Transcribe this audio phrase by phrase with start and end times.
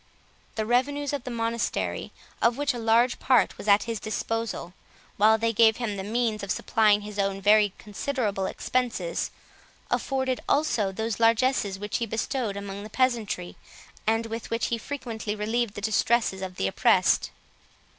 [0.55, 2.11] The revenues of the monastery,
[2.41, 4.73] of which a large part was at his disposal,
[5.17, 9.29] while they gave him the means of supplying his own very considerable expenses,
[9.91, 13.55] afforded also those largesses which he bestowed among the peasantry,
[14.07, 17.29] and with which he frequently relieved the distresses of the oppressed.